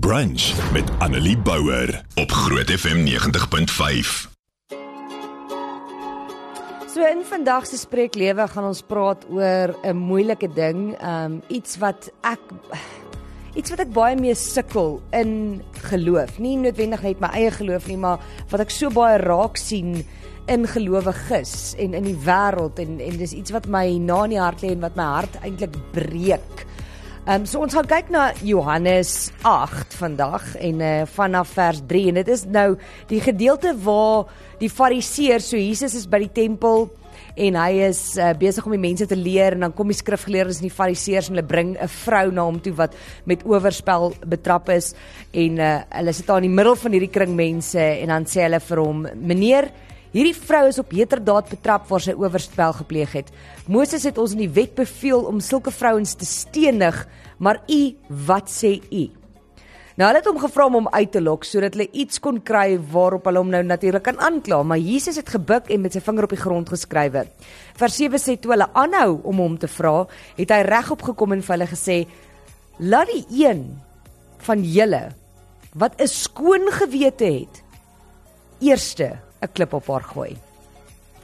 Brunch 0.00 0.72
met 0.72 0.90
Annelie 0.98 1.38
Bouwer 1.38 2.04
op 2.14 2.30
Groot 2.30 2.70
FM 2.70 3.04
90.5. 3.04 4.30
So 6.86 7.04
in 7.04 7.20
vandag 7.24 7.66
se 7.66 7.76
spreeklewe 7.76 8.46
gaan 8.48 8.64
ons 8.64 8.80
praat 8.82 9.26
oor 9.28 9.76
'n 9.82 9.96
moeilike 9.96 10.48
ding, 10.54 10.96
um 11.04 11.42
iets 11.48 11.76
wat 11.76 12.08
ek 12.20 12.40
iets 13.54 13.70
wat 13.70 13.78
ek 13.84 13.92
baie 13.92 14.16
mee 14.16 14.34
sukkel 14.34 15.02
in 15.10 15.62
geloof. 15.72 16.38
Nie 16.38 16.56
noodwendig 16.56 17.02
net 17.02 17.20
my 17.20 17.28
eie 17.28 17.50
geloof 17.50 17.86
nie, 17.86 17.96
maar 17.96 18.18
wat 18.48 18.60
ek 18.60 18.70
so 18.70 18.88
baie 18.88 19.18
raak 19.18 19.56
sien 19.56 20.06
in 20.46 20.66
gelowiges 20.66 21.74
en 21.76 21.94
in 21.94 22.04
die 22.04 22.16
wêreld 22.24 22.78
en 22.78 23.00
en 23.00 23.16
dis 23.18 23.32
iets 23.32 23.50
wat 23.50 23.66
my 23.66 23.98
na 23.98 24.24
in 24.24 24.30
die 24.30 24.40
hart 24.40 24.62
lê 24.62 24.72
en 24.72 24.80
wat 24.80 24.96
my 24.96 25.04
hart 25.04 25.36
eintlik 25.42 25.76
breek. 25.92 26.66
Ehm 27.22 27.44
um, 27.44 27.44
so 27.46 27.60
ons 27.62 27.70
gaan 27.70 27.86
kyk 27.86 28.08
na 28.10 28.22
Johannes 28.42 29.28
8 29.46 29.92
vandag 29.94 30.56
en 30.58 30.80
uh, 30.82 30.88
vanaf 31.06 31.52
vers 31.54 31.78
3 31.86 32.08
en 32.10 32.16
dit 32.18 32.30
is 32.34 32.40
nou 32.50 32.64
die 33.12 33.20
gedeelte 33.22 33.76
waar 33.84 34.26
die 34.58 34.66
fariseërs 34.66 35.52
so 35.52 35.60
Jesus 35.60 35.94
is 35.94 36.08
by 36.10 36.18
die 36.24 36.32
tempel 36.34 36.88
en 37.38 37.60
hy 37.60 37.84
is 37.86 38.00
uh, 38.18 38.32
besig 38.34 38.66
om 38.66 38.74
die 38.74 38.82
mense 38.82 39.06
te 39.06 39.14
leer. 39.14 39.54
En 39.54 39.68
dan 39.68 39.76
kom 39.78 39.92
die 39.92 40.00
skrifgeleerdes 40.00 40.58
en 40.58 40.66
die 40.66 40.74
fariseërs 40.74 41.30
en 41.30 41.36
hulle 41.36 41.46
bring 41.46 41.76
'n 41.78 41.92
vrou 42.02 42.24
na 42.34 42.42
hom 42.42 42.58
toe 42.58 42.74
wat 42.74 42.98
met 43.24 43.46
oorspel 43.46 44.16
betrap 44.26 44.74
is. 44.74 44.90
En 45.30 45.62
uh, 45.62 45.78
hulle 45.94 46.12
sit 46.18 46.26
daar 46.26 46.42
in 46.42 46.50
die 46.50 46.58
middel 46.58 46.74
van 46.74 46.92
hierdie 46.92 47.14
kring 47.20 47.38
mense 47.38 47.78
en 47.78 48.08
dan 48.08 48.26
sê 48.26 48.48
hulle 48.48 48.58
vir 48.58 48.82
hom 48.82 49.06
meneer 49.14 49.70
Hierdie 50.12 50.36
vrou 50.36 50.66
is 50.68 50.76
op 50.76 50.90
heterdaad 50.92 51.48
betrap 51.48 51.86
waar 51.88 52.02
sy 52.04 52.12
oorspel 52.20 52.74
gepleeg 52.76 53.14
het. 53.16 53.30
Moses 53.64 54.04
het 54.04 54.18
ons 54.20 54.34
in 54.36 54.42
die 54.44 54.52
wet 54.52 54.74
beveel 54.76 55.24
om 55.24 55.40
sulke 55.40 55.72
vrouens 55.72 56.12
te 56.20 56.28
stenig, 56.28 56.98
maar 57.40 57.62
u, 57.64 57.80
wat 58.28 58.52
sê 58.52 58.74
u? 58.92 59.06
Nou 59.96 60.08
hulle 60.08 60.20
het 60.20 60.28
hom 60.28 60.40
gevra 60.40 60.66
om 60.68 60.76
hom 60.80 60.90
uit 60.92 61.10
te 61.12 61.20
lok 61.20 61.44
sodat 61.44 61.76
hulle 61.76 61.88
iets 61.96 62.20
kon 62.24 62.38
kry 62.44 62.76
waarop 62.92 63.24
hulle 63.28 63.40
hom 63.40 63.50
nou 63.52 63.62
natuurlik 63.64 64.04
kan 64.04 64.20
aankla, 64.24 64.60
maar 64.64 64.80
Jesus 64.80 65.16
het 65.20 65.32
gebuk 65.32 65.72
en 65.72 65.84
met 65.84 65.96
sy 65.96 66.04
vinger 66.04 66.28
op 66.28 66.36
die 66.36 66.40
grond 66.40 66.68
geskrywe. 66.72 67.24
Vers 67.80 67.98
7 68.00 68.20
sê 68.20 68.36
toe 68.40 68.52
hulle 68.54 68.68
aanhou 68.76 69.18
om 69.28 69.40
hom 69.46 69.58
te 69.60 69.68
vra, 69.68 70.06
het 70.36 70.52
hy 70.52 70.62
regop 70.68 71.08
gekom 71.08 71.36
en 71.36 71.44
vir 71.44 71.56
hulle 71.56 71.72
gesê: 71.72 71.98
"Laat 72.80 73.12
die 73.12 73.44
een 73.44 73.66
van 74.44 74.64
julle 74.64 75.04
wat 75.72 76.00
'n 76.00 76.08
skoon 76.08 76.68
gewete 76.72 77.24
het, 77.24 77.64
eerste 78.60 79.16
'n 79.42 79.52
klip 79.52 79.72
op 79.72 79.86
haar 79.86 80.02
gooi. 80.02 80.36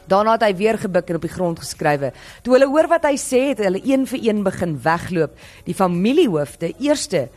Daarna 0.07 0.33
het 0.33 0.43
hy 0.43 0.57
weer 0.57 0.79
gebuk 0.79 1.09
en 1.09 1.17
op 1.17 1.23
die 1.23 1.31
grond 1.31 1.59
geskrywe. 1.59 2.13
Toe 2.43 2.53
hulle 2.53 2.67
hoor 2.67 2.89
wat 2.89 3.05
hy 3.05 3.17
sê, 3.17 3.49
het 3.49 3.59
hulle 3.59 3.81
een 3.85 4.07
vir 4.07 4.19
een 4.23 4.43
begin 4.43 4.79
wegloop. 4.83 5.37
Die 5.65 5.75
familiehoofde, 5.75 6.75
eerste 6.79 7.29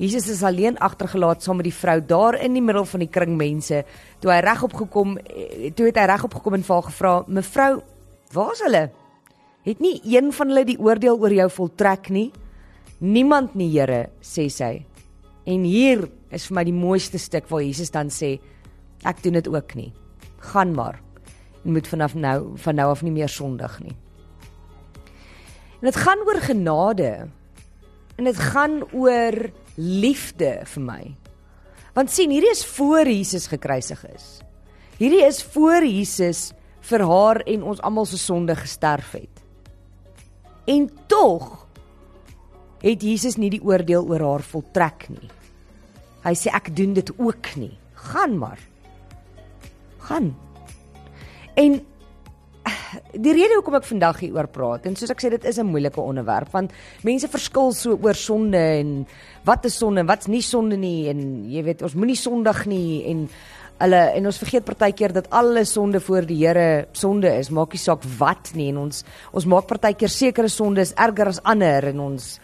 Jesus 0.00 0.30
is 0.32 0.40
alleen 0.42 0.78
agtergelaat 0.80 1.42
saam 1.44 1.58
met 1.60 1.66
die 1.68 1.76
vrou 1.76 1.98
daar 2.00 2.38
in 2.40 2.54
die 2.56 2.62
middel 2.64 2.86
van 2.88 3.02
die 3.02 3.10
kring 3.12 3.34
mense. 3.36 3.82
Toe 4.24 4.30
hy 4.32 4.38
regop 4.46 4.72
gekom, 4.78 5.18
eh, 5.18 5.72
toe 5.76 5.90
het 5.90 5.98
hy 6.00 6.06
regop 6.08 6.34
gekom 6.38 6.54
en 6.56 6.62
vir 6.64 6.74
haar 6.74 6.86
gevra: 6.88 7.24
"Mevrou, 7.26 7.82
waar's 8.32 8.62
hulle? 8.64 8.90
Het 9.64 9.80
nie 9.80 10.00
een 10.04 10.32
van 10.32 10.48
hulle 10.48 10.64
die 10.64 10.78
oordeel 10.78 11.20
oor 11.20 11.32
jou 11.32 11.50
voltrek 11.50 12.08
nie?" 12.08 12.32
"Niemand 13.00 13.54
nie, 13.54 13.78
Here," 13.78 14.08
sê 14.22 14.48
sy. 14.48 14.86
En 15.44 15.64
hier 15.64 16.08
is 16.30 16.46
vir 16.46 16.54
my 16.54 16.64
die 16.64 16.72
mooiste 16.72 17.18
stuk 17.18 17.48
waar 17.48 17.62
Jesus 17.62 17.90
dan 17.90 18.08
sê: 18.08 18.40
"Ek 19.04 19.22
doen 19.22 19.32
dit 19.34 19.48
ook 19.48 19.74
nie." 19.74 19.92
Gaan 20.40 20.74
maar. 20.74 21.00
Jy 21.62 21.74
moet 21.76 21.88
vanaf 21.88 22.14
nou 22.16 22.56
van 22.56 22.78
nou 22.80 22.88
af 22.90 23.02
nie 23.04 23.12
meer 23.12 23.28
sondig 23.28 23.80
nie. 23.84 23.96
En 25.80 25.88
dit 25.88 25.96
gaan 25.96 26.24
oor 26.28 26.40
genade. 26.44 27.28
En 28.16 28.28
dit 28.28 28.38
gaan 28.52 28.82
oor 28.92 29.36
liefde 29.76 30.60
vir 30.74 30.84
my. 30.84 31.02
Want 31.96 32.12
sien, 32.12 32.30
hierdie 32.30 32.52
is 32.52 32.64
voor 32.66 33.08
Jesus 33.08 33.48
gekruisig 33.50 34.02
is. 34.14 34.40
Hierdie 35.00 35.24
is 35.24 35.42
voor 35.42 35.84
Jesus 35.84 36.50
vir 36.90 37.04
haar 37.08 37.40
en 37.48 37.64
ons 37.72 37.80
almal 37.84 38.06
se 38.08 38.18
sonde 38.20 38.56
gesterf 38.56 39.12
het. 39.16 39.42
En 40.68 40.88
tog 41.08 41.66
het 42.80 43.02
Jesus 43.02 43.36
nie 43.36 43.50
die 43.52 43.62
oordeel 43.64 44.06
oor 44.08 44.24
haar 44.24 44.44
voltrek 44.44 45.08
nie. 45.12 45.30
Hy 46.24 46.34
sê 46.36 46.52
ek 46.52 46.72
doen 46.76 46.92
dit 46.96 47.12
ook 47.16 47.54
nie. 47.60 47.72
Gaan 48.10 48.36
maar 48.40 48.60
gaan. 50.08 50.34
En 51.54 51.80
die 53.14 53.32
rede 53.34 53.56
hoekom 53.58 53.76
ek 53.78 53.86
vandag 53.88 54.20
hieroor 54.24 54.48
praat 54.50 54.86
en 54.88 54.96
soos 54.98 55.12
ek 55.12 55.22
sê 55.22 55.30
dit 55.30 55.44
is 55.46 55.58
'n 55.58 55.66
moeilike 55.66 56.00
onderwerp 56.00 56.50
want 56.52 56.72
mense 57.02 57.28
verskil 57.28 57.72
so 57.72 57.98
oor 58.02 58.14
sonde 58.14 58.58
en 58.58 59.06
wat 59.44 59.64
is 59.64 59.78
sonde 59.78 60.00
en 60.00 60.06
wat's 60.06 60.28
nie 60.28 60.42
sonde 60.42 60.76
nie 60.76 61.08
en 61.08 61.50
jy 61.50 61.62
weet 61.62 61.82
ons 61.82 61.94
moenie 61.94 62.16
sondig 62.16 62.66
nie 62.66 63.04
en 63.10 63.28
hulle 63.80 64.02
en 64.16 64.26
ons 64.26 64.38
vergeet 64.38 64.64
partykeer 64.64 65.12
dat 65.12 65.30
alle 65.30 65.64
sonde 65.64 66.00
voor 66.00 66.26
die 66.26 66.46
Here 66.46 66.86
sonde 66.92 67.38
is 67.38 67.50
maak 67.50 67.72
nie 67.72 67.78
saak 67.78 68.02
wat 68.18 68.52
nie 68.54 68.68
en 68.68 68.78
ons 68.78 69.04
ons 69.32 69.46
maak 69.46 69.66
partykeer 69.66 70.08
sekere 70.08 70.48
sondes 70.48 70.92
erger 70.96 71.28
as 71.28 71.42
ander 71.42 71.84
en 71.84 72.00
ons 72.00 72.40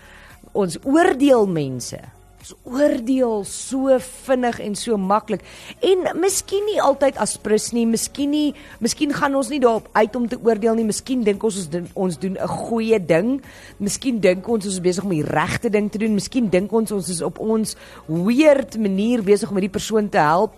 ons 0.55 0.79
oordeel 0.85 1.47
mense 1.47 2.16
oordeel 2.65 3.45
so 3.49 3.97
vinnig 4.27 4.61
en 4.61 4.75
so 4.79 4.97
maklik. 5.01 5.43
En 5.81 6.07
miskien 6.21 6.65
nie 6.69 6.79
altyd 6.83 7.19
as 7.23 7.37
prins 7.43 7.71
nie, 7.77 7.87
miskien 7.87 8.31
nie, 8.31 8.55
miskien 8.85 9.15
gaan 9.17 9.35
ons 9.39 9.51
nie 9.53 9.61
daarop 9.63 9.89
uit 9.93 10.17
om 10.17 10.29
te 10.29 10.39
oordeel 10.39 10.79
nie. 10.79 10.87
Miskien 10.89 11.25
dink 11.27 11.45
ons 11.47 11.59
ons 11.63 11.71
doen 11.73 11.89
ons 11.95 12.19
doen 12.19 12.37
'n 12.37 12.49
goeie 12.49 12.99
ding. 12.99 13.43
Miskien 13.79 14.21
dink 14.21 14.49
ons 14.49 14.67
ons 14.67 14.75
is 14.75 14.81
besig 14.81 15.05
om 15.05 15.11
die 15.11 15.23
regte 15.23 15.71
ding 15.71 15.91
te 15.91 15.99
doen. 15.99 16.15
Miskien 16.15 16.51
dink 16.51 16.73
ons 16.73 16.93
ons 16.93 17.09
is 17.09 17.23
op 17.23 17.39
ons 17.39 17.77
weird 18.07 18.79
manier 18.79 19.23
besig 19.23 19.49
om 19.49 19.57
hierdie 19.57 19.79
persoon 19.79 20.09
te 20.09 20.19
help. 20.19 20.55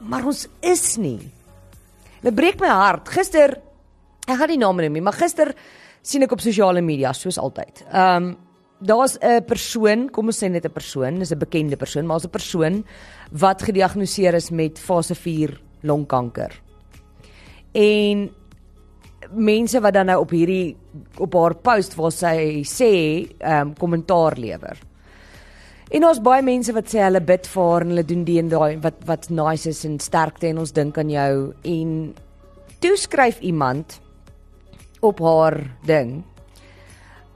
Maar 0.00 0.26
ons 0.26 0.48
is 0.60 0.96
nie. 0.96 1.20
Dit 2.22 2.34
breek 2.34 2.60
my 2.60 2.68
hart. 2.68 3.08
Gister 3.08 3.60
ek 4.30 4.38
gaan 4.38 4.48
nie 4.48 4.60
name 4.60 4.82
noem 4.84 4.92
nie, 4.92 5.02
maar 5.02 5.16
gister 5.18 5.54
sien 6.02 6.22
ek 6.22 6.32
op 6.32 6.40
sosiale 6.40 6.82
media 6.84 7.12
soos 7.16 7.38
altyd. 7.38 7.84
Ehm 7.90 8.30
um, 8.30 8.36
daar's 8.80 9.18
'n 9.20 9.44
persoon, 9.44 10.10
kom 10.10 10.26
ons 10.26 10.42
sê 10.42 10.50
net 10.50 10.64
'n 10.64 10.72
persoon, 10.72 11.18
dis 11.18 11.32
'n 11.32 11.38
bekende 11.38 11.76
persoon, 11.76 12.06
maar 12.06 12.20
'n 12.20 12.30
persoon 12.30 12.84
wat 13.30 13.62
gediagnoseer 13.62 14.34
is 14.34 14.50
met 14.50 14.78
fase 14.78 15.14
4 15.14 15.60
longkanker. 15.82 16.60
En 17.72 18.30
mense 19.30 19.80
wat 19.80 19.94
dan 19.94 20.06
nou 20.06 20.20
op 20.20 20.30
hierdie 20.30 20.76
op 21.18 21.34
haar 21.34 21.54
post 21.54 21.94
waar 21.94 22.12
sy 22.12 22.62
sê, 22.64 23.26
ehm 23.38 23.68
um, 23.68 23.74
kommentaar 23.74 24.36
lewer. 24.36 24.78
En 25.90 26.04
ons 26.06 26.20
baie 26.22 26.42
mense 26.42 26.72
wat 26.72 26.86
sê 26.86 27.02
hulle 27.02 27.20
bid 27.20 27.46
vir 27.46 27.62
haar 27.62 27.82
en 27.82 27.88
hulle 27.88 28.04
doen 28.04 28.24
die 28.24 28.38
en 28.38 28.48
daai 28.48 28.78
wat 28.82 28.94
wat 29.06 29.30
nice 29.30 29.68
is 29.68 29.84
en 29.84 29.98
sterkte 29.98 30.46
en 30.46 30.58
ons 30.58 30.72
dink 30.72 30.98
aan 30.98 31.10
jou 31.10 31.54
en 31.62 32.14
toe 32.78 32.96
skryf 32.96 33.40
iemand 33.40 34.00
op 35.00 35.20
haar 35.20 35.76
ding 35.86 36.22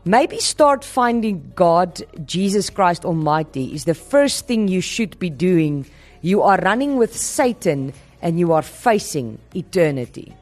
Maybe 0.06 0.38
start 0.38 0.84
finding 0.84 1.52
God, 1.54 2.04
Jesus 2.26 2.68
Christ 2.68 3.06
Almighty, 3.06 3.72
is 3.72 3.84
the 3.84 3.94
first 3.94 4.46
thing 4.46 4.68
you 4.68 4.82
should 4.82 5.18
be 5.18 5.30
doing. 5.30 5.86
You 6.20 6.42
are 6.42 6.58
running 6.60 6.98
with 6.98 7.16
Satan 7.16 7.94
and 8.20 8.38
you 8.38 8.52
are 8.52 8.60
facing 8.60 9.38
eternity. 9.54 10.34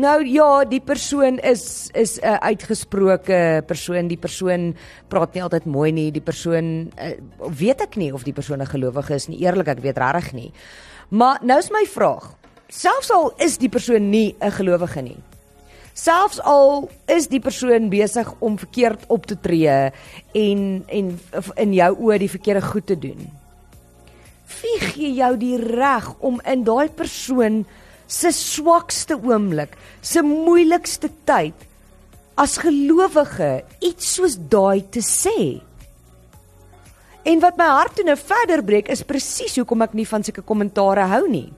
Nou 0.00 0.24
ja, 0.24 0.64
die 0.64 0.80
persoon 0.80 1.36
is 1.38 1.90
is 1.92 2.18
'n 2.18 2.40
uitgesproke 2.40 3.62
persoon. 3.66 4.08
Die 4.08 4.16
persoon 4.16 4.74
praat 5.08 5.34
nie 5.34 5.42
altyd 5.42 5.66
mooi 5.66 5.92
nie. 5.92 6.10
Die 6.10 6.24
persoon 6.24 6.90
uh, 6.96 7.12
weet 7.52 7.80
ek 7.80 7.96
nie 7.96 8.12
of 8.12 8.24
die 8.24 8.32
persoon 8.32 8.62
'n 8.62 8.72
gelowige 8.72 9.14
is 9.14 9.28
nie. 9.28 9.44
Eerlik, 9.44 9.68
ek 9.68 9.84
weet 9.84 9.98
regtig 9.98 10.32
nie. 10.32 10.52
Maar 11.10 11.38
nou 11.42 11.58
is 11.58 11.70
my 11.70 11.84
vraag. 11.84 12.32
Selfs 12.68 13.10
al 13.10 13.34
is 13.36 13.58
die 13.58 13.68
persoon 13.68 14.10
nie 14.10 14.34
'n 14.40 14.50
gelowige 14.50 15.02
nie. 15.02 15.20
Selfs 15.94 16.40
al 16.42 16.88
is 17.06 17.28
die 17.30 17.38
persoon 17.38 17.86
besig 17.92 18.26
om 18.42 18.56
verkeerd 18.58 19.04
op 19.14 19.28
te 19.30 19.36
tree 19.38 19.74
en 20.34 20.64
en 20.90 21.12
in 21.62 21.76
jou 21.76 21.90
oë 22.08 22.18
die 22.24 22.30
verkeerde 22.32 22.64
goed 22.66 22.88
te 22.90 22.96
doen. 22.98 23.28
Wie 24.58 24.78
gee 24.82 25.12
jou 25.14 25.30
die 25.38 25.54
reg 25.62 26.10
om 26.18 26.40
in 26.50 26.66
daai 26.66 26.90
persoon 26.90 27.62
se 28.10 28.34
swakste 28.34 29.14
oomblik, 29.22 29.78
se 30.02 30.22
moeilikste 30.22 31.12
tyd 31.30 31.62
as 32.34 32.58
gelowige 32.58 33.62
iets 33.78 34.16
soos 34.18 34.34
daai 34.50 34.82
te 34.90 35.00
sê? 35.00 35.62
En 37.22 37.38
wat 37.40 37.56
my 37.56 37.70
hart 37.70 37.94
toe 38.00 38.10
nou 38.10 38.18
verder 38.18 38.66
breek 38.66 38.90
is 38.90 39.06
presies 39.06 39.54
hoekom 39.62 39.86
ek 39.86 39.94
nie 39.94 40.10
van 40.10 40.26
sulke 40.26 40.42
kommentare 40.42 41.06
hou 41.14 41.24
nie. 41.30 41.52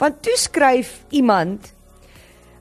Want 0.00 0.24
toe 0.24 0.40
skryf 0.40 1.02
iemand 1.12 1.75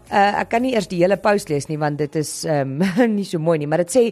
Uh, 0.05 0.41
ek 0.41 0.49
kan 0.53 0.61
nie 0.61 0.75
eers 0.75 0.87
die 0.87 0.99
hele 1.01 1.17
post 1.17 1.49
lees 1.49 1.65
nie 1.65 1.79
want 1.81 1.97
dit 1.97 2.15
is 2.19 2.43
um, 2.45 2.77
nie 3.17 3.25
so 3.25 3.39
mooi 3.41 3.57
nie, 3.57 3.67
maar 3.67 3.81
dit 3.81 3.93
sê 3.93 4.03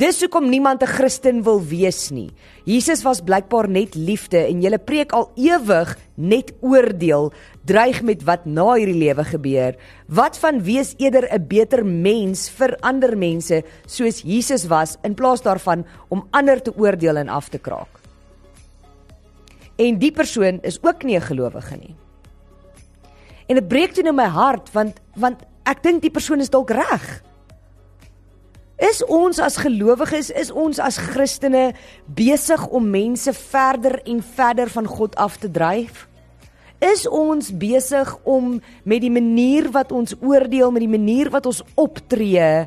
dis 0.00 0.20
hoekom 0.24 0.48
niemand 0.50 0.82
'n 0.82 0.88
Christen 0.88 1.42
wil 1.44 1.60
wees 1.60 2.10
nie. 2.10 2.30
Jesus 2.64 3.04
was 3.04 3.20
blykbaar 3.20 3.68
net 3.68 3.94
liefde 3.94 4.40
en 4.40 4.62
julle 4.62 4.78
preek 4.78 5.12
al 5.12 5.30
ewig 5.36 5.96
net 6.16 6.54
oordeel, 6.60 7.32
dreig 7.64 8.02
met 8.02 8.24
wat 8.24 8.46
na 8.46 8.74
hierdie 8.74 8.98
lewe 9.04 9.24
gebeur. 9.24 9.76
Wat 10.08 10.38
van 10.38 10.62
wees 10.62 10.94
eerder 10.98 11.28
'n 11.30 11.46
beter 11.46 11.84
mens 11.84 12.48
vir 12.48 12.76
ander 12.80 13.16
mense 13.16 13.62
soos 13.86 14.22
Jesus 14.22 14.66
was 14.66 14.96
in 15.04 15.14
plaas 15.14 15.42
daarvan 15.42 15.84
om 16.08 16.26
ander 16.32 16.62
te 16.62 16.72
oordeel 16.76 17.16
en 17.16 17.28
af 17.28 17.48
te 17.48 17.58
kraak. 17.58 18.04
en 19.76 19.98
die 19.98 20.12
persoon 20.14 20.60
is 20.62 20.78
ook 20.82 21.02
nie 21.02 21.16
'n 21.16 21.20
gelowige 21.20 21.76
nie. 21.76 21.94
En 23.46 23.58
dit 23.58 23.68
breek 23.68 23.92
toe 23.92 24.04
in 24.06 24.16
my 24.16 24.28
hart 24.30 24.70
want 24.72 25.00
want 25.20 25.44
ek 25.68 25.82
dink 25.84 26.02
die 26.02 26.12
persoon 26.12 26.42
is 26.44 26.52
dalk 26.52 26.72
reg. 26.74 27.04
Is 28.82 29.00
ons 29.06 29.38
as 29.38 29.56
gelowiges, 29.62 30.32
is 30.34 30.50
ons 30.50 30.80
as 30.82 30.98
Christene 30.98 31.70
besig 32.10 32.64
om 32.74 32.88
mense 32.90 33.32
verder 33.32 34.00
en 34.02 34.18
verder 34.34 34.68
van 34.72 34.88
God 34.90 35.14
af 35.16 35.38
te 35.38 35.50
dryf? 35.50 36.08
Is 36.82 37.06
ons 37.06 37.52
besig 37.54 38.10
om 38.28 38.58
met 38.84 39.00
die 39.00 39.12
manier 39.14 39.70
wat 39.72 39.92
ons 39.94 40.16
oordeel, 40.20 40.74
met 40.74 40.82
die 40.84 40.90
manier 40.90 41.30
wat 41.32 41.46
ons 41.46 41.62
optree, 41.80 42.66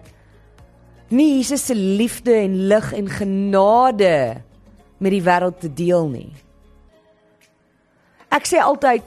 nie 1.12 1.28
Jesus 1.38 1.68
se 1.70 1.76
liefde 1.76 2.34
en 2.34 2.56
lig 2.72 2.88
en 2.96 3.12
genade 3.12 4.16
met 4.98 5.14
die 5.14 5.24
wêreld 5.24 5.60
te 5.62 5.70
deel 5.70 6.10
nie? 6.10 6.32
Ek 8.34 8.48
sê 8.48 8.64
altyd 8.64 9.06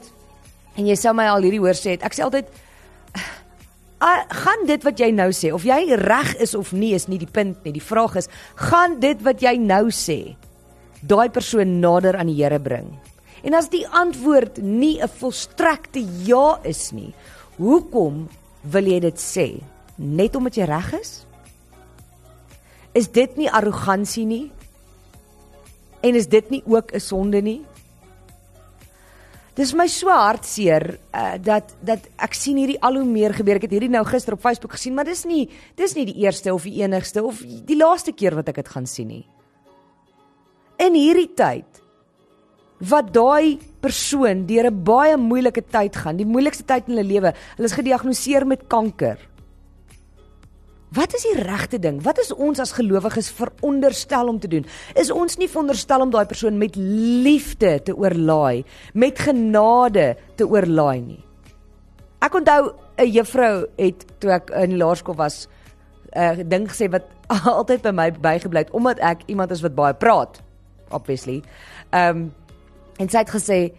en 0.77 0.87
jy 0.87 0.95
sou 0.95 1.13
my 1.13 1.27
al 1.27 1.41
hierdie 1.41 1.59
hoor 1.59 1.77
sê, 1.77 1.97
ek 2.01 2.13
sê 2.13 2.23
altyd 2.23 2.45
Uh, 4.01 4.23
gaan 4.33 4.63
dit 4.65 4.81
wat 4.81 4.97
jy 4.97 5.11
nou 5.13 5.27
sê 5.29 5.51
of 5.53 5.61
jy 5.61 5.93
reg 5.99 6.31
is 6.41 6.55
of 6.57 6.71
nie 6.73 6.95
is 6.97 7.03
nie 7.05 7.19
die 7.21 7.29
punt 7.29 7.59
nie. 7.61 7.75
Die 7.75 7.83
vraag 7.85 8.15
is, 8.17 8.31
gaan 8.57 8.95
dit 8.97 9.19
wat 9.21 9.43
jy 9.45 9.59
nou 9.61 9.91
sê 9.93 10.33
daai 11.05 11.29
persoon 11.29 11.75
nader 11.83 12.17
aan 12.17 12.31
die 12.31 12.39
Here 12.39 12.57
bring? 12.57 12.87
En 13.45 13.53
as 13.53 13.69
die 13.69 13.85
antwoord 13.85 14.57
nie 14.57 14.97
'n 14.97 15.07
volstrekte 15.21 16.01
ja 16.25 16.57
is 16.65 16.91
nie, 16.91 17.13
hoekom 17.57 18.27
wil 18.63 18.85
jy 18.85 18.99
dit 18.99 19.17
sê? 19.21 19.61
Net 19.97 20.35
omdat 20.35 20.57
jy 20.57 20.65
reg 20.65 20.93
is? 20.93 21.25
Is 22.93 23.07
dit 23.07 23.37
nie 23.37 23.49
arrogansie 23.49 24.25
nie? 24.25 24.51
En 26.01 26.15
is 26.15 26.25
dit 26.25 26.49
nie 26.49 26.63
ook 26.65 26.91
'n 26.91 26.99
sonde 26.99 27.41
nie? 27.41 27.61
Dis 29.51 29.73
my 29.75 29.83
so 29.91 30.07
hartseer 30.15 30.85
uh, 31.11 31.35
dat 31.43 31.73
dat 31.83 32.05
ek 32.23 32.35
sien 32.37 32.59
hierdie 32.61 32.79
al 32.79 33.01
hoe 33.01 33.07
meer 33.07 33.35
gebeur. 33.35 33.59
Ek 33.59 33.67
het 33.67 33.75
hierdie 33.75 33.91
nou 33.91 34.03
gister 34.07 34.37
op 34.37 34.43
Facebook 34.43 34.77
gesien, 34.77 34.95
maar 34.95 35.09
dis 35.09 35.25
nie 35.27 35.43
dis 35.79 35.95
nie 35.97 36.05
die 36.07 36.21
eerste 36.23 36.53
of 36.55 36.63
die 36.63 36.79
enigste 36.79 37.23
of 37.27 37.43
die 37.43 37.75
laaste 37.75 38.15
keer 38.15 38.37
wat 38.39 38.51
ek 38.53 38.61
dit 38.61 38.71
gaan 38.71 38.87
sien 38.87 39.11
nie. 39.11 39.25
In 40.79 40.95
hierdie 40.95 41.33
tyd 41.35 41.81
wat 42.81 43.11
daai 43.13 43.59
persoon 43.83 44.47
deur 44.47 44.71
'n 44.71 44.83
baie 44.83 45.17
moeilike 45.17 45.61
tyd 45.61 45.95
gaan, 45.95 46.17
die 46.17 46.25
moeilikste 46.25 46.63
tyd 46.65 46.87
in 46.87 46.95
hulle 46.95 47.07
lewe, 47.07 47.33
hulle 47.57 47.67
is 47.67 47.77
gediagnoseer 47.77 48.47
met 48.47 48.67
kanker. 48.67 49.19
Wat 50.91 51.13
is 51.15 51.23
die 51.23 51.37
regte 51.39 51.77
ding? 51.79 52.01
Wat 52.03 52.17
is 52.19 52.33
ons 52.35 52.59
as 52.59 52.73
gelowiges 52.75 53.29
veronderstel 53.31 54.27
om 54.27 54.39
te 54.43 54.49
doen? 54.51 54.65
Is 54.99 55.07
ons 55.11 55.37
nie 55.39 55.47
veronderstel 55.47 56.03
om 56.03 56.09
daai 56.11 56.25
persoon 56.27 56.57
met 56.59 56.75
liefde 56.75 57.77
te 57.87 57.93
oorlaai, 57.95 58.65
met 58.91 59.19
genade 59.23 60.17
te 60.35 60.43
oorlaai 60.43 60.99
nie? 60.99 61.21
Ek 62.19 62.35
onthou 62.35 62.73
'n 62.99 63.07
juffrou 63.07 63.67
het 63.77 64.03
toe 64.19 64.31
ek 64.31 64.51
in 64.51 64.77
laerskool 64.77 65.15
was 65.15 65.47
'n 66.11 66.41
uh, 66.41 66.43
ding 66.43 66.67
gesê 66.67 66.91
wat 66.91 67.07
altyd 67.47 67.81
by 67.81 67.91
my 67.91 68.11
bygebly 68.11 68.59
het 68.59 68.71
omdat 68.71 68.99
ek 68.99 69.23
iemand 69.27 69.51
is 69.51 69.61
wat 69.61 69.75
baie 69.75 69.93
praat, 69.93 70.41
obviously. 70.91 71.41
Ehm 71.91 72.17
um, 72.17 72.33
en 72.99 73.09
sy 73.09 73.17
het 73.17 73.31
gesê 73.31 73.71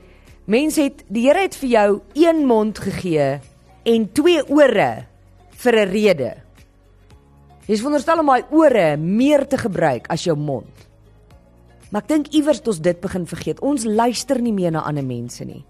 mense 0.46 0.80
het 0.80 1.04
die 1.08 1.28
Here 1.28 1.42
het 1.42 1.54
vir 1.56 1.68
jou 1.68 2.00
een 2.14 2.46
mond 2.46 2.78
gegee 2.78 3.40
en 3.84 4.12
twee 4.12 4.40
ore 4.48 5.06
vir 5.50 5.76
'n 5.76 5.90
rede. 5.90 6.51
Jy 7.66 7.76
is 7.76 7.82
veronderstel 7.82 8.18
om 8.22 8.30
daai 8.32 8.48
ore 8.50 8.86
meer 8.98 9.44
te 9.46 9.58
gebruik 9.60 10.08
as 10.10 10.24
jou 10.26 10.34
mond. 10.38 10.88
Maar 11.92 12.02
ek 12.02 12.08
dink 12.08 12.32
iewers 12.34 12.58
het 12.58 12.70
ons 12.72 12.80
dit 12.82 12.98
begin 13.00 13.26
vergeet. 13.28 13.60
Ons 13.62 13.84
luister 13.84 14.40
nie 14.42 14.54
meer 14.56 14.72
na 14.74 14.82
ander 14.88 15.04
mense 15.06 15.44
nie. 15.46 15.60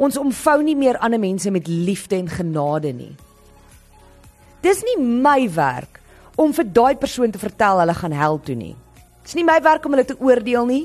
Ons 0.00 0.20
omvou 0.20 0.60
nie 0.62 0.76
meer 0.78 1.00
ander 1.02 1.20
mense 1.20 1.50
met 1.50 1.66
liefde 1.68 2.18
en 2.20 2.28
genade 2.30 2.92
nie. 2.94 3.14
Dis 4.62 4.84
nie 4.84 4.98
my 5.00 5.48
werk 5.56 5.98
om 6.40 6.52
vir 6.56 6.68
daai 6.68 6.94
persoon 7.00 7.32
te 7.32 7.40
vertel 7.40 7.80
hulle 7.82 7.96
gaan 7.96 8.14
hel 8.14 8.38
toe 8.44 8.56
nie. 8.56 8.74
Dis 9.24 9.34
nie 9.36 9.44
my 9.44 9.58
werk 9.64 9.84
om 9.84 9.96
hulle 9.96 10.06
te 10.06 10.18
oordeel 10.20 10.68
nie. 10.68 10.84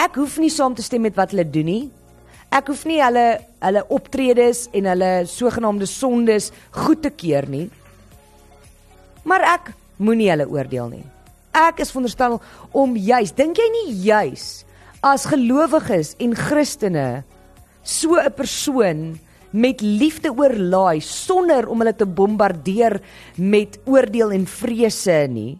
Ek 0.00 0.16
hoef 0.18 0.38
nie 0.40 0.50
saam 0.50 0.74
te 0.74 0.82
stem 0.82 1.04
met 1.06 1.16
wat 1.16 1.30
hulle 1.32 1.44
doen 1.46 1.68
nie. 1.68 1.84
Ek 2.52 2.72
hoef 2.72 2.82
nie 2.88 2.98
hulle 3.00 3.26
hulle 3.62 3.84
optredes 3.94 4.66
en 4.76 4.88
hulle 4.90 5.12
sogenaamde 5.28 5.86
sondes 5.88 6.50
goed 6.82 7.04
te 7.04 7.12
keur 7.14 7.48
nie. 7.48 7.68
Maar 9.24 9.46
ek 9.54 9.72
moenie 10.02 10.30
hulle 10.32 10.48
oordeel 10.50 10.88
nie. 10.92 11.04
Ek 11.52 11.82
is 11.84 11.92
veronderstel 11.92 12.38
om 12.72 12.96
juis, 12.96 13.34
dink 13.36 13.58
jy 13.60 13.68
nie 13.72 13.88
juis 14.06 14.64
as 15.02 15.26
gelowiges 15.28 16.14
en 16.22 16.34
Christene 16.38 17.24
so 17.82 18.16
'n 18.16 18.32
persoon 18.32 19.18
met 19.52 19.80
liefde 19.82 20.30
oorlaai 20.32 21.00
sonder 21.00 21.68
om 21.68 21.78
hulle 21.78 21.92
te 21.92 22.06
bombardeer 22.06 23.00
met 23.36 23.78
oordeel 23.84 24.32
en 24.32 24.46
vrese 24.46 25.26
nie? 25.28 25.58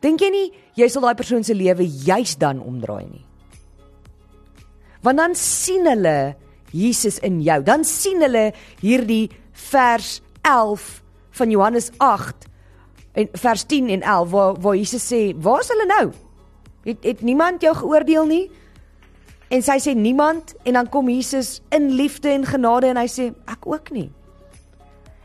Dink 0.00 0.20
jy 0.20 0.30
nie 0.30 0.52
jy 0.74 0.88
sal 0.88 1.02
daai 1.02 1.14
persoon 1.14 1.44
se 1.44 1.54
lewe 1.54 1.84
juis 1.84 2.36
dan 2.36 2.60
omdraai 2.60 3.06
nie? 3.08 3.24
Want 5.02 5.16
dan 5.16 5.34
sien 5.34 5.86
hulle 5.86 6.36
Jesus 6.72 7.18
in 7.18 7.40
jou. 7.42 7.62
Dan 7.62 7.84
sien 7.84 8.20
hulle 8.22 8.52
hierdie 8.82 9.30
vers 9.70 10.20
11 10.42 11.02
van 11.38 11.50
Johannes 11.50 11.90
en 13.12 13.28
vers 13.32 13.62
10 13.62 13.88
en 13.88 14.02
11 14.02 14.30
waar 14.30 14.54
waar 14.60 14.76
Jesus 14.76 15.12
sê, 15.12 15.36
"Waar 15.36 15.60
is 15.60 15.68
hulle 15.68 15.86
nou? 15.86 16.12
Het 16.82 17.04
het 17.04 17.20
niemand 17.20 17.62
jou 17.62 17.76
geoordeel 17.76 18.26
nie?" 18.26 18.50
En 19.48 19.62
sy 19.62 19.78
sê 19.78 19.94
niemand 19.94 20.54
en 20.62 20.72
dan 20.72 20.88
kom 20.88 21.08
Jesus 21.08 21.60
in 21.68 21.90
liefde 21.90 22.28
en 22.28 22.46
genade 22.46 22.86
en 22.86 22.96
hy 22.96 23.06
sê, 23.08 23.34
"Ek 23.46 23.66
ook 23.66 23.90
nie." 23.90 24.12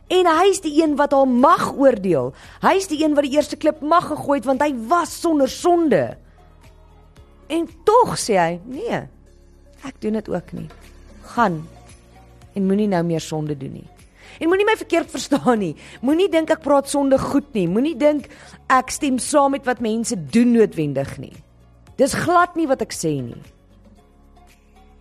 En 0.08 0.26
hy 0.26 0.50
is 0.50 0.62
die 0.62 0.84
een 0.84 0.96
wat 0.96 1.12
haar 1.12 1.28
mag 1.28 1.74
oordeel. 1.74 2.34
Hy 2.62 2.76
is 2.78 2.88
die 2.88 3.04
een 3.04 3.14
wat 3.14 3.24
die 3.24 3.34
eerste 3.34 3.56
klip 3.56 3.82
mag 3.82 4.08
gegooi 4.08 4.38
het 4.38 4.46
want 4.46 4.62
hy 4.62 4.74
was 4.88 5.20
sonder 5.22 5.50
sonde. 5.50 6.18
En 7.48 7.70
tog 7.84 8.18
sê 8.18 8.38
hy, 8.38 8.60
"Nee. 8.66 9.02
Ek 9.86 10.02
doen 10.02 10.14
dit 10.14 10.30
ook 10.30 10.52
nie. 10.52 10.68
Gaan 11.22 11.68
en 12.54 12.66
moenie 12.66 12.88
nou 12.88 13.04
meer 13.04 13.22
sonde 13.22 13.58
doen 13.58 13.72
nie." 13.72 13.95
En 14.40 14.50
moenie 14.52 14.68
my 14.68 14.76
verkeerd 14.80 15.12
verstaan 15.12 15.60
nie. 15.62 15.74
Moenie 16.02 16.30
dink 16.32 16.52
ek 16.52 16.64
praat 16.66 16.90
sonde 16.92 17.20
goed 17.22 17.48
nie. 17.56 17.68
Moenie 17.72 17.96
dink 17.98 18.30
ek 18.72 18.92
stem 18.92 19.20
saam 19.22 19.56
met 19.56 19.66
wat 19.68 19.84
mense 19.84 20.18
doen 20.32 20.56
noodwendig 20.56 21.18
nie. 21.22 21.34
Dis 22.00 22.16
glad 22.26 22.58
nie 22.60 22.68
wat 22.68 22.84
ek 22.84 22.96
sê 22.96 23.14
nie. 23.24 23.40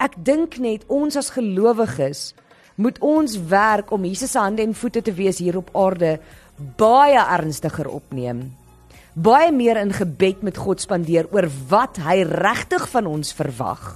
Ek 0.03 0.15
dink 0.27 0.59
net 0.63 0.85
ons 0.93 1.17
as 1.17 1.33
gelowiges 1.35 2.33
moet 2.77 2.99
ons 3.03 3.37
werk 3.51 3.93
om 3.95 4.05
Jesus 4.07 4.35
se 4.35 4.41
hande 4.43 4.63
en 4.65 4.75
voete 4.75 5.03
te 5.03 5.15
wees 5.15 5.39
hier 5.39 5.59
op 5.61 5.71
aarde 5.79 6.17
baie 6.79 7.19
ernstiger 7.19 7.89
opneem. 7.91 8.49
Baie 9.15 9.53
meer 9.55 9.79
in 9.79 9.93
gebed 9.95 10.43
met 10.43 10.59
God 10.59 10.83
spandeer 10.83 11.29
oor 11.31 11.47
wat 11.71 12.01
hy 12.03 12.23
regtig 12.27 12.89
van 12.91 13.07
ons 13.07 13.31
verwag. 13.35 13.95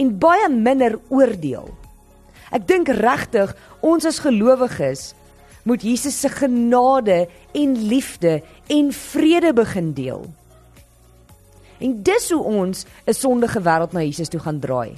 En 0.00 0.14
baie 0.20 0.48
minder 0.52 0.96
oordeel. 1.12 1.68
Ek 2.50 2.66
dink 2.66 2.88
regtig 2.88 3.54
ons 3.80 4.04
as 4.04 4.22
gelowiges 4.22 5.14
moet 5.66 5.82
Jesus 5.82 6.20
se 6.20 6.28
genade 6.30 7.26
en 7.52 7.88
liefde 7.88 8.42
en 8.70 8.92
vrede 8.92 9.52
begin 9.52 9.92
deel. 9.92 10.22
En 11.82 12.02
dis 12.02 12.30
hoe 12.30 12.42
ons 12.42 12.86
'n 13.06 13.12
sondige 13.12 13.60
wêreld 13.60 13.92
na 13.92 14.00
Jesus 14.00 14.28
toe 14.28 14.40
gaan 14.40 14.60
draai. 14.60 14.94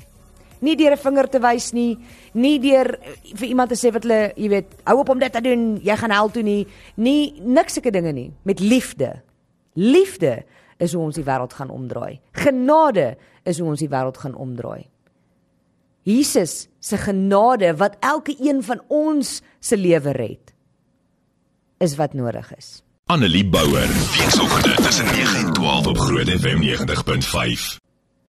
Nie 0.60 0.76
deur 0.76 0.92
'n 0.92 0.96
vinger 0.96 1.28
te 1.28 1.40
wys 1.40 1.72
nie, 1.72 1.98
nie 2.32 2.58
deur 2.58 2.98
vir 3.34 3.48
iemand 3.48 3.68
te 3.68 3.76
sê 3.76 3.92
wat 3.92 4.02
hulle, 4.02 4.32
jy 4.36 4.48
weet, 4.48 4.66
hou 4.84 4.98
op 4.98 5.08
om 5.08 5.18
dit 5.18 5.32
te 5.32 5.40
doen, 5.40 5.80
jy 5.82 5.96
gaan 5.96 6.10
hel 6.10 6.30
toe 6.30 6.42
nie, 6.42 6.66
nie 6.96 7.40
niks 7.40 7.72
sulke 7.72 7.90
dinge 7.90 8.12
nie, 8.12 8.32
met 8.42 8.60
liefde. 8.60 9.22
Liefde 9.74 10.44
is 10.78 10.92
hoe 10.92 11.02
ons 11.02 11.14
die 11.14 11.24
wêreld 11.24 11.52
gaan 11.52 11.70
omdraai. 11.70 12.20
Genade 12.32 13.16
is 13.44 13.58
hoe 13.58 13.68
ons 13.68 13.80
die 13.80 13.88
wêreld 13.88 14.16
gaan 14.16 14.34
omdraai. 14.34 14.86
Jesus 16.02 16.68
se 16.80 16.96
genade 16.96 17.76
wat 17.76 17.96
elke 18.00 18.36
een 18.40 18.62
van 18.62 18.80
ons 18.88 19.40
se 19.60 19.76
lewe 19.76 20.10
red 20.10 20.54
is 21.78 21.96
wat 21.96 22.12
nodig 22.12 22.56
is. 22.56 22.82
Annelie 23.06 23.46
Bouwer, 23.46 23.88
weekoggend 23.88 24.76
tussen 24.76 25.04
9 25.04 25.46
en 25.46 25.52
12 25.52 25.86
op 25.86 25.98
Groot 25.98 26.28
FM 26.28 26.60
90.5. 26.62 27.87